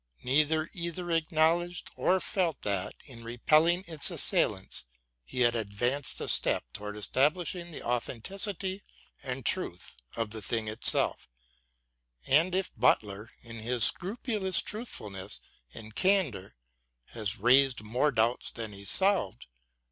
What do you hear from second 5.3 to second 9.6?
had advanced a step towards establishing the authenticity and